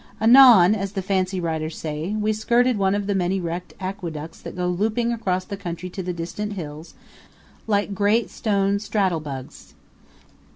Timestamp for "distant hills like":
6.11-7.93